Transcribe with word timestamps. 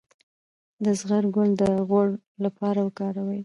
د 0.83 0.85
زغر 0.99 1.23
ګل 1.35 1.49
د 1.61 1.63
غوړ 1.87 2.07
لپاره 2.45 2.79
وکاروئ 2.83 3.39